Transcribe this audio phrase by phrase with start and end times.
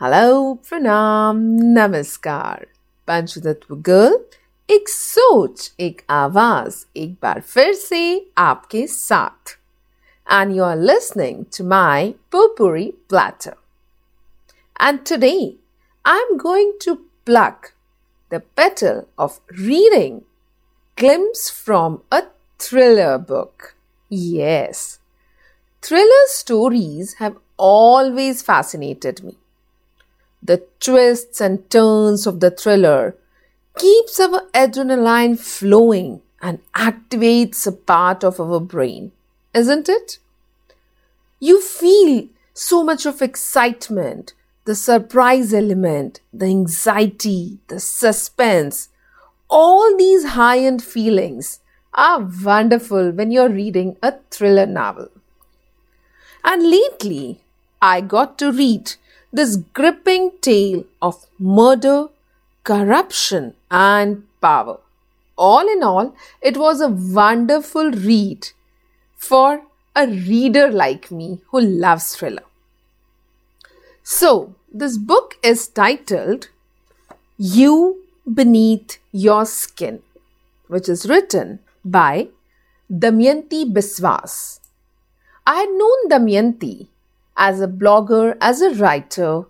[0.00, 2.66] Hello, pranam, namaskar.
[3.04, 4.12] Panchatattva girl,
[4.70, 7.72] ek soch, ek avaz, ek bar fir
[8.38, 9.56] aapke saath.
[10.28, 13.56] And you are listening to my Potpourri Platter.
[14.78, 15.56] And today,
[16.04, 17.74] I am going to pluck
[18.30, 20.22] the petal of reading
[20.94, 22.22] glimpse from a
[22.60, 23.74] thriller book.
[24.08, 25.00] Yes,
[25.82, 29.38] thriller stories have always fascinated me
[30.48, 33.14] the twists and turns of the thriller
[33.76, 39.12] keeps our adrenaline flowing and activates a part of our brain,
[39.52, 40.18] isn't it?
[41.38, 44.32] You feel so much of excitement,
[44.64, 48.88] the surprise element, the anxiety, the suspense.
[49.50, 51.60] All these high end feelings
[51.92, 55.10] are wonderful when you're reading a thriller novel.
[56.42, 57.42] And lately,
[57.82, 58.94] I got to read
[59.32, 62.08] this gripping tale of murder,
[62.64, 64.78] corruption, and power.
[65.36, 68.48] All in all, it was a wonderful read
[69.16, 69.62] for
[69.94, 72.42] a reader like me who loves thriller.
[74.02, 76.48] So, this book is titled
[77.36, 80.02] You Beneath Your Skin,
[80.66, 82.28] which is written by
[82.90, 84.60] Damayanti Biswas.
[85.46, 86.88] I had known Damayanti
[87.38, 89.44] as a blogger, as a writer,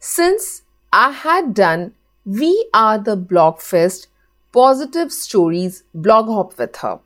[0.00, 4.06] since I had done We Are the Blogfest
[4.52, 6.98] Positive Stories blog hop with her,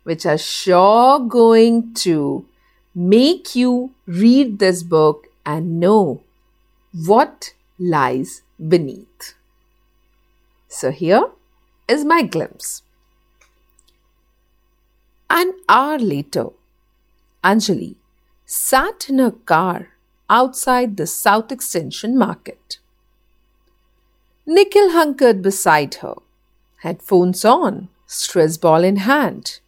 [0.04, 2.46] which are sure going to
[2.94, 6.22] make you read this book and know
[7.04, 8.42] what lies
[8.74, 9.34] beneath.
[10.68, 11.30] So, here
[11.88, 12.82] is my glimpse.
[15.28, 16.50] An hour later,
[17.42, 17.96] Anjali
[18.46, 19.88] sat in her car
[20.30, 22.78] outside the South Extension market.
[24.46, 26.14] Nikhil hunkered beside her,
[26.78, 29.58] headphones on, stress ball in hand.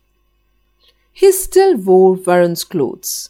[1.12, 3.28] He still wore Varun's clothes.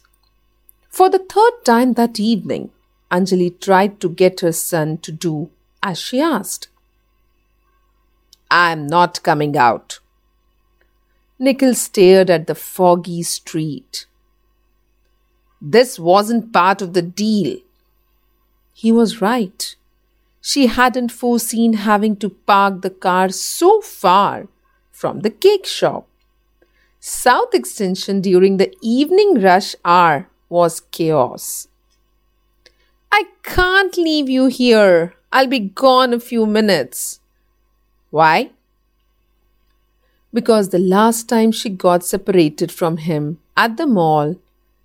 [0.89, 2.69] For the third time that evening,
[3.11, 5.49] Anjali tried to get her son to do
[5.81, 6.69] as she asked.
[8.49, 9.99] I'm not coming out.
[11.39, 14.05] Nikhil stared at the foggy street.
[15.65, 17.57] This wasn't part of the deal.
[18.73, 19.75] He was right.
[20.41, 24.49] She hadn't foreseen having to park the car so far
[24.91, 26.05] from the cake shop.
[26.99, 31.69] South Extension during the evening rush hour was chaos.
[33.09, 35.13] I can't leave you here.
[35.31, 37.21] I'll be gone a few minutes.
[38.09, 38.51] Why?
[40.33, 44.35] Because the last time she got separated from him at the mall,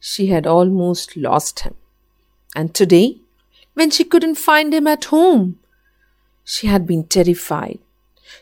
[0.01, 1.75] she had almost lost him.
[2.55, 3.19] And today,
[3.75, 5.59] when she couldn't find him at home,
[6.45, 7.79] she had been terrified.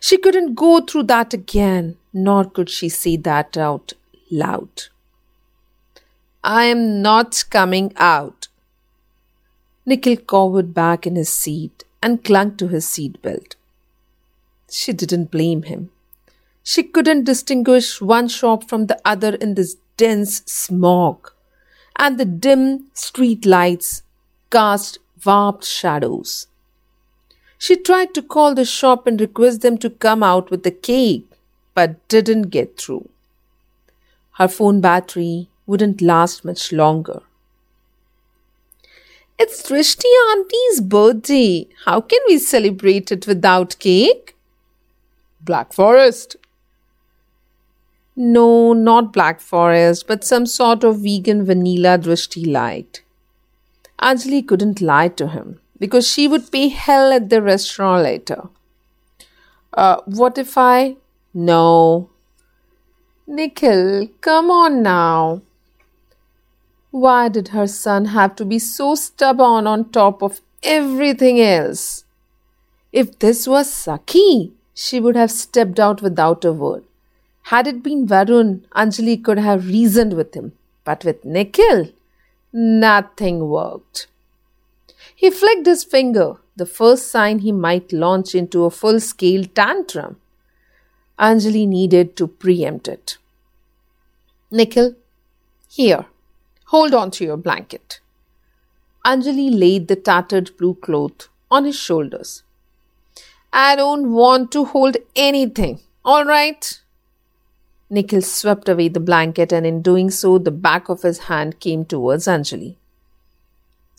[0.00, 3.92] She couldn't go through that again, nor could she say that out
[4.30, 4.84] loud.
[6.42, 8.48] I am not coming out.
[9.84, 13.56] Nikhil cowered back in his seat and clung to his seat belt.
[14.70, 15.90] She didn't blame him.
[16.62, 21.32] She couldn't distinguish one shop from the other in this dense smog
[21.98, 24.02] and the dim street lights
[24.50, 26.46] cast warped shadows.
[27.58, 31.26] She tried to call the shop and request them to come out with the cake,
[31.74, 33.08] but didn't get through.
[34.32, 37.22] Her phone battery wouldn't last much longer.
[39.38, 41.68] It's Drishti Auntie's birthday.
[41.84, 44.34] How can we celebrate it without cake?
[45.40, 46.36] Black Forest,
[48.16, 53.02] no, not Black Forest, but some sort of vegan vanilla Drishti light.
[54.00, 58.48] Anjali couldn't lie to him because she would pay hell at the restaurant later.
[59.74, 60.96] Uh, what if I?
[61.34, 62.08] No.
[63.26, 65.42] Nikhil, come on now.
[66.90, 72.04] Why did her son have to be so stubborn on top of everything else?
[72.92, 76.85] If this was Sakhi, she would have stepped out without a word.
[77.50, 80.52] Had it been Varun, Anjali could have reasoned with him.
[80.82, 81.92] But with Nikhil,
[82.52, 84.08] nothing worked.
[85.14, 90.16] He flicked his finger, the first sign he might launch into a full scale tantrum.
[91.20, 93.16] Anjali needed to preempt it.
[94.50, 94.96] Nikhil,
[95.68, 96.06] here,
[96.66, 98.00] hold on to your blanket.
[99.04, 102.42] Anjali laid the tattered blue cloth on his shoulders.
[103.52, 106.80] I don't want to hold anything, all right?
[107.88, 111.84] Nikhil swept away the blanket, and in doing so, the back of his hand came
[111.84, 112.76] towards Anjali.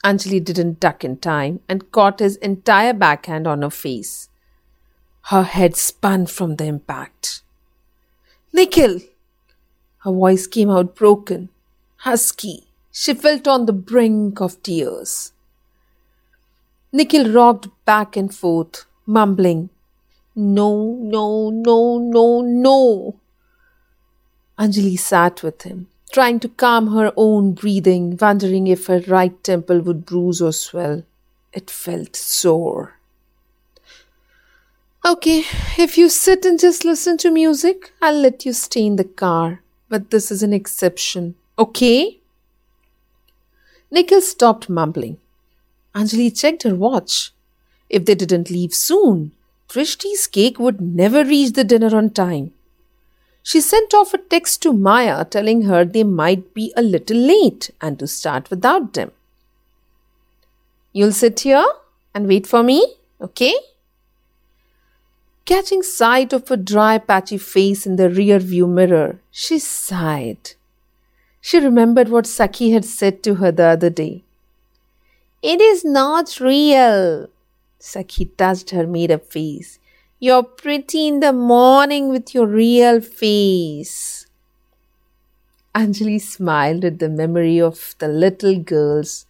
[0.04, 4.30] Anjali didn't duck in time and caught his entire backhand on her face.
[5.24, 7.42] Her head spun from the impact.
[8.54, 9.00] Nikhil!
[10.00, 11.50] Her voice came out broken,
[11.98, 12.68] husky.
[12.92, 15.32] She felt on the brink of tears.
[16.92, 19.70] Nikhil rocked back and forth, mumbling,
[20.36, 23.16] No, no, no, no, no.
[24.60, 29.82] Anjali sat with him, trying to calm her own breathing, wondering if her right temple
[29.82, 31.04] would bruise or swell.
[31.54, 32.96] It felt sore.
[35.06, 35.44] Okay,
[35.78, 39.62] if you sit and just listen to music, I'll let you stay in the car.
[39.90, 42.20] But this is an exception, okay?
[43.90, 45.18] Nikhil stopped mumbling.
[45.96, 47.32] Anjali checked her watch.
[47.90, 49.32] If they didn't leave soon,
[49.70, 52.54] Drishti's cake would never reach the dinner on time.
[53.50, 57.70] She sent off a text to Maya telling her they might be a little late
[57.80, 59.14] and to start without them.
[60.92, 61.66] You'll sit here
[62.14, 63.54] and wait for me, okay?
[65.46, 70.56] Catching sight of a dry, patchy face in the rear view mirror, she sighed.
[71.40, 74.26] She remembered what Sakhi had said to her the other day.
[75.42, 77.30] It is not real.
[77.80, 79.80] Sakhi touched her made up face.
[80.20, 84.26] You're pretty in the morning with your real face.
[85.76, 89.28] Anjali smiled at the memory of the little girl's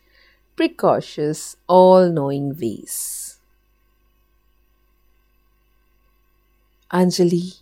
[0.56, 3.38] precautious, all knowing ways.
[6.90, 7.60] Anjali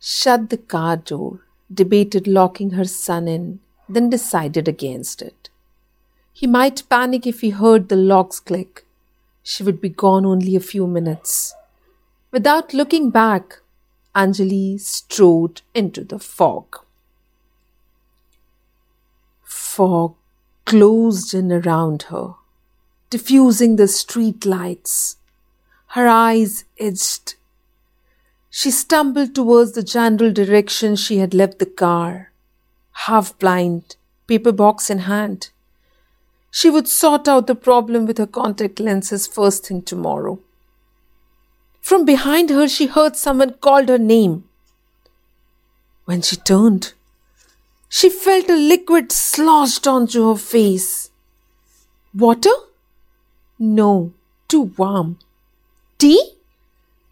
[0.00, 1.40] shut the car door,
[1.72, 5.50] debated locking her son in, then decided against it.
[6.32, 8.86] He might panic if he heard the locks click.
[9.42, 11.54] She would be gone only a few minutes.
[12.34, 13.60] Without looking back,
[14.12, 16.78] Anjali strode into the fog.
[19.44, 20.16] Fog
[20.66, 22.34] closed in around her,
[23.08, 25.18] diffusing the street lights.
[25.90, 27.36] Her eyes itched.
[28.50, 32.32] She stumbled towards the general direction she had left the car,
[33.06, 33.94] half blind,
[34.26, 35.50] paper box in hand.
[36.50, 40.40] She would sort out the problem with her contact lenses first thing tomorrow.
[41.84, 44.44] From behind her, she heard someone called her name.
[46.06, 46.94] When she turned,
[47.90, 51.10] she felt a liquid sloshed onto her face.
[52.14, 52.54] Water?
[53.58, 54.14] No,
[54.48, 55.18] too warm.
[55.98, 56.30] Tea?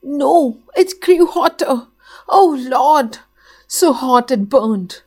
[0.03, 1.89] No, it grew hotter.
[2.27, 3.19] Oh Lord,
[3.67, 5.03] so hot it burned.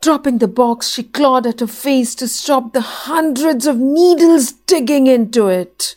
[0.00, 5.08] Dropping the box, she clawed at her face to stop the hundreds of needles digging
[5.08, 5.96] into it.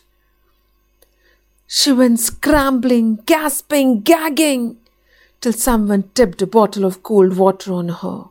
[1.72, 4.78] She went scrambling, gasping, gagging,
[5.40, 8.24] till someone tipped a bottle of cold water on her,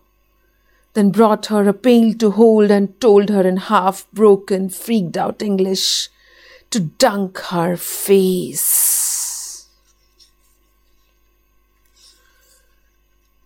[0.93, 5.41] then brought her a pail to hold and told her in half broken, freaked out
[5.41, 6.09] English
[6.69, 9.69] to dunk her face.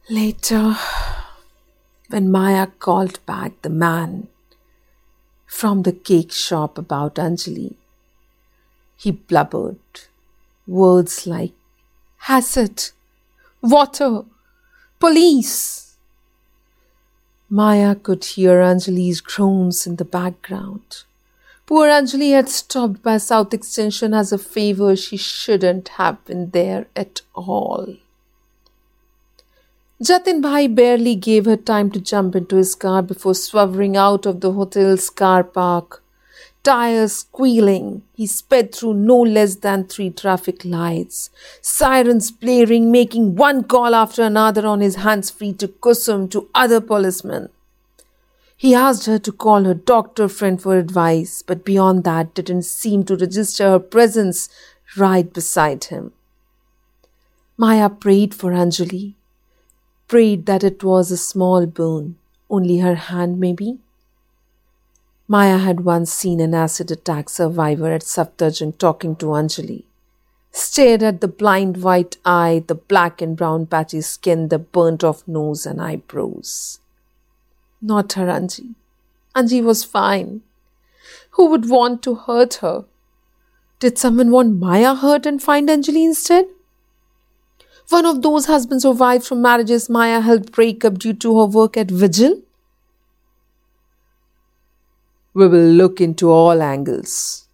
[0.10, 0.76] Later,
[2.10, 4.28] when Maya called back the man
[5.46, 7.76] from the cake shop about Anjali,
[9.04, 9.80] he blubbered
[10.66, 11.52] words like
[12.30, 12.92] acid,
[13.62, 14.24] water,
[14.98, 15.98] police.
[17.50, 21.04] Maya could hear Anjali's groans in the background.
[21.66, 24.96] Poor Anjali had stopped by South Extension as a favor.
[24.96, 27.98] She shouldn't have been there at all.
[30.02, 34.40] Jatin Bhai barely gave her time to jump into his car before swerving out of
[34.40, 36.03] the hotel's car park
[36.64, 38.04] tires squealing.
[38.14, 41.30] He sped through no less than three traffic lights,
[41.62, 46.80] sirens blaring, making one call after another on his hands free to Kusum to other
[46.80, 47.50] policemen.
[48.56, 53.04] He asked her to call her doctor friend for advice, but beyond that didn't seem
[53.06, 54.48] to register her presence
[54.96, 56.14] right beside him.
[57.58, 59.16] Maya prayed for Anjali,
[60.08, 62.16] prayed that it was a small boon,
[62.50, 63.80] only her hand maybe.
[65.28, 69.84] Maya had once seen an acid attack survivor at Safdarjung talking to Anjali.
[70.52, 75.28] Stared at the blind white eye, the black and brown patchy skin, the burnt off
[75.28, 76.80] nose and eyebrows.
[77.82, 78.76] Not her Anji.
[79.36, 80.42] Anji was fine.
[81.32, 82.86] Who would want to hurt her?
[83.80, 86.46] Did someone want Maya hurt and find Anjali instead?
[87.90, 91.46] One of those husbands or wives from marriages Maya helped break up due to her
[91.46, 92.42] work at Vigil?
[95.34, 97.48] We will look into all angles,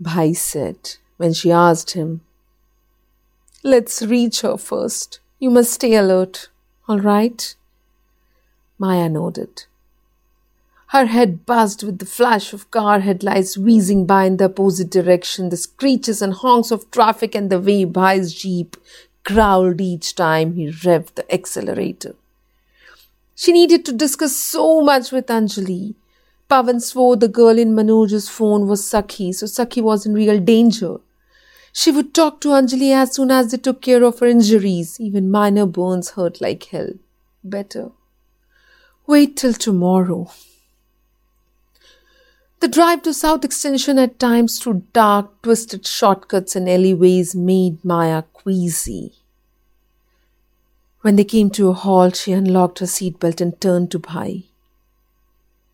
[0.00, 2.22] Bhai said when she asked him.
[3.62, 5.20] Let's reach her first.
[5.38, 6.48] You must stay alert,
[6.88, 7.54] all right?
[8.78, 9.66] Maya nodded.
[10.88, 15.48] Her head buzzed with the flash of car headlights whizzing by in the opposite direction,
[15.48, 18.76] the screeches and honks of traffic, and the way Bhai's jeep
[19.24, 22.14] growled each time he revved the accelerator.
[23.34, 25.94] She needed to discuss so much with Anjali.
[26.52, 30.98] Pavan swore the girl in Manoj's phone was Sakhi, so Sakhi was in real danger.
[31.72, 35.00] She would talk to Anjali as soon as they took care of her injuries.
[35.00, 36.90] Even minor burns hurt like hell.
[37.42, 37.92] Better.
[39.06, 40.30] Wait till tomorrow.
[42.60, 48.24] The drive to South Extension at times through dark, twisted shortcuts and alleyways made Maya
[48.34, 49.14] queasy.
[51.00, 54.51] When they came to a halt, she unlocked her seatbelt and turned to Bhai.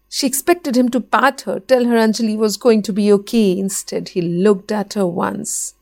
[0.08, 3.58] She expected him to pat her, tell her Anjali was going to be okay.
[3.58, 5.74] Instead, he looked at her once,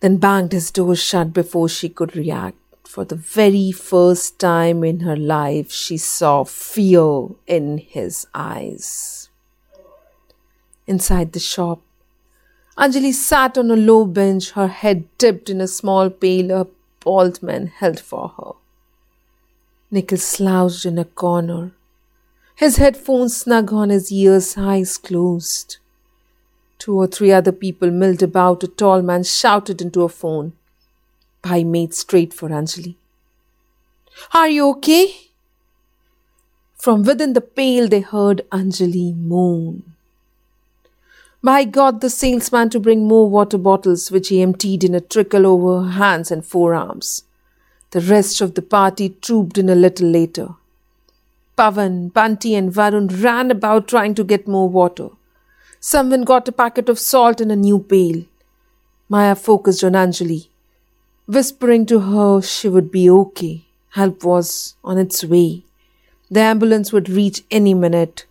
[0.00, 2.56] then banged his door shut before she could react.
[2.84, 9.28] For the very first time in her life, she saw fear in his eyes.
[10.86, 11.82] Inside the shop,
[12.78, 16.66] Anjali sat on a low bench, her head dipped in a small pail a
[17.00, 18.52] bald man held for her.
[19.90, 21.72] Nikhil slouched in a corner,
[22.58, 25.76] his headphones snug on his ears, eyes closed.
[26.80, 28.64] Two or three other people milled about.
[28.64, 30.54] A tall man shouted into a phone.
[31.40, 32.96] Bhai made straight for Anjali.
[34.34, 35.14] Are you okay?
[36.76, 39.94] From within the pail, they heard Anjali moan.
[41.44, 45.46] Bhai got the salesman to bring more water bottles, which he emptied in a trickle
[45.46, 47.22] over her hands and forearms.
[47.92, 50.56] The rest of the party trooped in a little later.
[51.58, 55.08] Pavan, Bunty, and Varun ran about trying to get more water.
[55.80, 58.24] Someone got a packet of salt in a new pail.
[59.08, 60.48] Maya focused on Anjali,
[61.26, 63.64] whispering to her she would be okay.
[63.90, 65.64] Help was on its way.
[66.30, 68.26] The ambulance would reach any minute.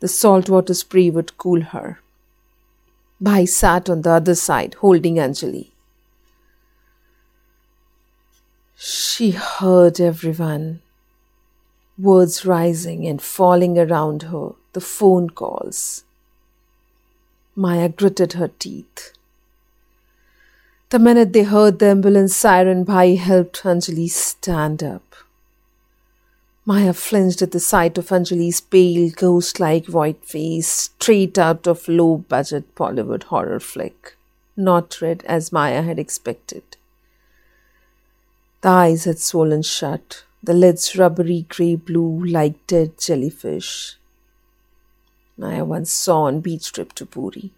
[0.00, 1.98] The salt water spray would cool her.
[3.20, 5.70] Bhai sat on the other side, holding Anjali.
[8.76, 10.82] She heard everyone
[11.98, 16.04] words rising and falling around her, the phone calls.
[17.56, 19.12] Maya gritted her teeth.
[20.90, 25.14] The minute they heard the ambulance siren, Bhai helped Anjali stand up.
[26.64, 31.88] Maya flinched at the sight of Anjali's pale, ghost like white face, straight out of
[31.88, 34.16] low budget Bollywood horror flick.
[34.56, 36.76] Not red as Maya had expected.
[38.60, 43.96] The eyes had swollen shut, the lids rubbery grey blue like dead jellyfish.
[45.42, 47.52] I once saw on beach trip to Puri.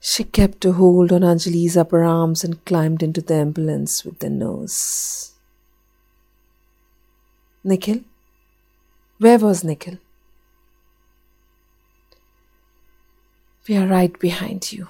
[0.00, 4.30] She kept a hold on Anjali's upper arms and climbed into the ambulance with the
[4.30, 5.32] nurse.
[7.64, 8.00] Nikhil?
[9.18, 9.98] Where was Nikhil?
[13.68, 14.86] We are right behind you.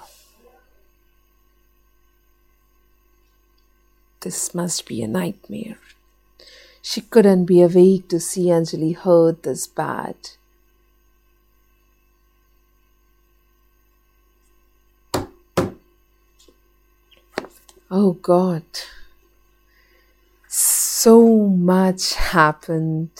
[4.21, 5.77] This must be a nightmare.
[6.81, 10.15] She couldn't be awake to see Anjali hurt this bad.
[17.91, 18.63] Oh God.
[20.47, 23.11] So much happened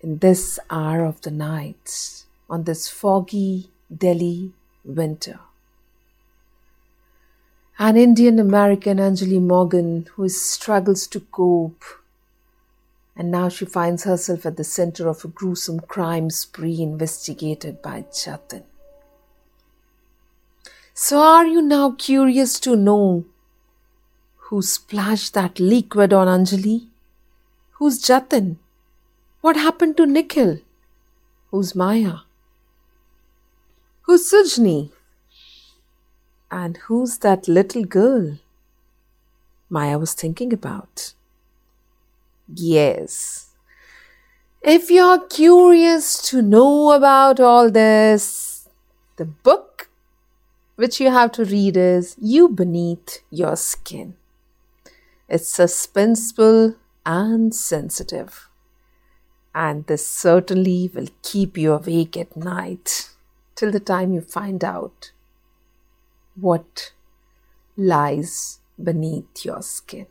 [0.00, 4.52] in this hour of the night on this foggy Delhi
[4.84, 5.40] winter
[7.80, 11.84] an Indian American Anjali Morgan who struggles to cope.
[13.16, 18.02] And now she finds herself at the center of a gruesome crime spree investigated by
[18.10, 18.64] Jatin.
[20.92, 23.24] So, are you now curious to know
[24.48, 26.86] who splashed that liquid on Anjali?
[27.74, 28.56] Who's Jatin?
[29.40, 30.58] What happened to Nikhil?
[31.52, 32.18] Who's Maya?
[34.02, 34.90] Who's Sujni?
[36.50, 38.38] And who's that little girl?
[39.70, 41.14] Maya was thinking about.
[42.54, 43.54] Yes.
[44.62, 48.68] If you're curious to know about all this,
[49.16, 49.90] the book
[50.76, 54.16] which you have to read is You Beneath Your Skin.
[55.28, 56.76] It's suspenseful
[57.06, 58.48] and sensitive.
[59.54, 63.10] and this certainly will keep you awake at night
[63.54, 65.10] till the time you find out
[66.40, 66.92] what
[67.76, 70.06] lies beneath your skin.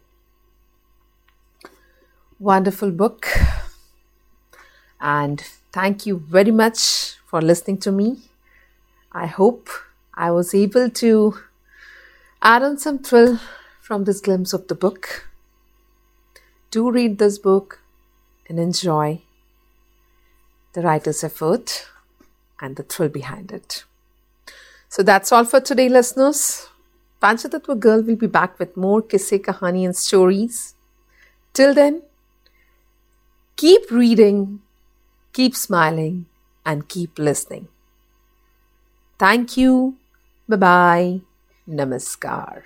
[2.39, 3.27] Wonderful book.
[4.99, 5.41] And
[5.71, 8.17] thank you very much for listening to me.
[9.11, 9.69] I hope
[10.13, 11.37] I was able to
[12.41, 13.39] add on some thrill
[13.81, 15.27] from this glimpse of the book.
[16.71, 17.79] Do read this book
[18.47, 19.21] and enjoy
[20.73, 21.87] the writer's effort
[22.59, 23.85] and the thrill behind it.
[24.89, 26.67] So that's all for today, listeners.
[27.21, 30.75] Panchatattva Girl will be back with more kisse, kahani, and stories.
[31.53, 32.03] Till then,
[33.55, 34.61] keep reading,
[35.33, 36.27] keep smiling,
[36.65, 37.67] and keep listening.
[39.19, 39.97] Thank you.
[40.47, 41.21] Bye bye.
[41.67, 42.63] Namaskar.